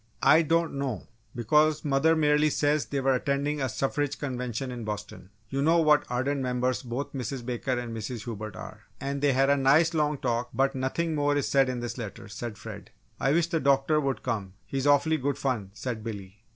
[0.23, 1.05] "I don't know,
[1.35, 6.07] because mother merely says they were attending a suffrage convention in Boston you know what
[6.09, 7.45] ardent members both Mrs.
[7.45, 8.23] Baker and Mrs.
[8.23, 8.81] Hubert are?
[8.99, 12.27] And they had a nice long talk, but nothing more is said in this letter,"
[12.27, 12.89] said Fred.
[13.19, 16.41] "I wish the doctor would come he's awfully good fun!" said Billy.